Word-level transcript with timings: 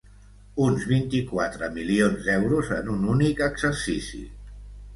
Uns 0.67 0.87
vint-i-quatre 0.91 1.69
milions 1.75 2.25
d’euros 2.29 2.73
en 2.81 2.91
un 2.97 3.07
únic 3.17 3.47
exercici. 3.51 4.27